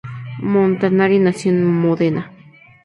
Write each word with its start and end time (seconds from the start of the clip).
Montanari 0.39 1.19
nació 1.19 1.51
en 1.51 1.63
Módena. 1.63 2.31